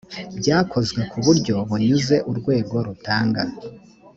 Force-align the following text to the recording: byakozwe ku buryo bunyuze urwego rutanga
byakozwe 0.39 0.99
ku 1.11 1.17
buryo 1.25 1.55
bunyuze 1.69 2.15
urwego 2.29 2.75
rutanga 2.87 3.41